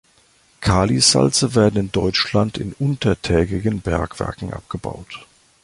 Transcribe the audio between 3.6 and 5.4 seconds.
Bergwerken abgebaut.